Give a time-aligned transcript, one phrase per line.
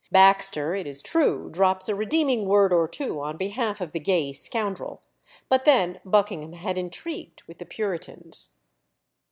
[0.11, 4.31] Baxter, it is true, drops a redeeming word or two on behalf of the gay
[4.33, 5.03] scoundrel;
[5.47, 8.49] but then Buckingham had intrigued with the Puritans.